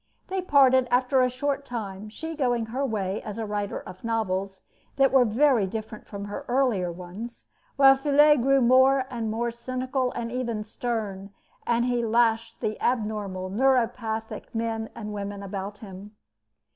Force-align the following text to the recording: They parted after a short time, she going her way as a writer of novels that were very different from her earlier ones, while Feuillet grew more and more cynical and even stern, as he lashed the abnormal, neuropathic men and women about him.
They 0.29 0.41
parted 0.41 0.87
after 0.89 1.21
a 1.21 1.29
short 1.29 1.63
time, 1.63 2.09
she 2.09 2.35
going 2.35 2.65
her 2.73 2.83
way 2.83 3.21
as 3.21 3.37
a 3.37 3.45
writer 3.45 3.81
of 3.81 4.03
novels 4.03 4.63
that 4.95 5.11
were 5.11 5.25
very 5.25 5.67
different 5.67 6.07
from 6.07 6.25
her 6.25 6.43
earlier 6.47 6.91
ones, 6.91 7.45
while 7.75 7.95
Feuillet 7.95 8.41
grew 8.41 8.61
more 8.61 9.05
and 9.11 9.29
more 9.29 9.51
cynical 9.51 10.11
and 10.13 10.31
even 10.31 10.63
stern, 10.63 11.29
as 11.67 11.83
he 11.83 12.03
lashed 12.03 12.61
the 12.61 12.81
abnormal, 12.81 13.51
neuropathic 13.51 14.55
men 14.55 14.89
and 14.95 15.13
women 15.13 15.43
about 15.43 15.77
him. 15.77 16.15